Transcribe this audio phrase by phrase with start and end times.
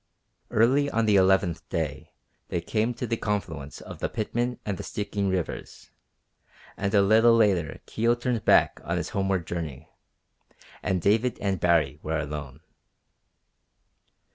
[0.49, 2.11] Early on the eleventh day
[2.47, 5.91] they came to the confluence of the Pitman and the Stikine rivers,
[6.75, 9.87] and a little later Kio turned back on his homeward journey,
[10.81, 12.61] and David and Baree were alone.